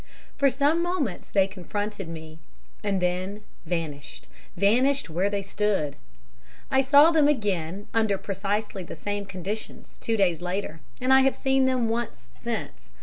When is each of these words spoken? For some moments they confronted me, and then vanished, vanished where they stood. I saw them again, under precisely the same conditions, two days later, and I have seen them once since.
For 0.35 0.49
some 0.49 0.81
moments 0.81 1.29
they 1.29 1.45
confronted 1.45 2.07
me, 2.07 2.39
and 2.83 3.03
then 3.03 3.43
vanished, 3.67 4.27
vanished 4.57 5.11
where 5.11 5.29
they 5.29 5.43
stood. 5.43 5.95
I 6.71 6.81
saw 6.81 7.11
them 7.11 7.27
again, 7.27 7.85
under 7.93 8.17
precisely 8.17 8.81
the 8.81 8.95
same 8.95 9.25
conditions, 9.27 9.99
two 9.99 10.17
days 10.17 10.41
later, 10.41 10.79
and 10.99 11.13
I 11.13 11.19
have 11.21 11.37
seen 11.37 11.65
them 11.65 11.87
once 11.87 12.17
since. 12.19 12.89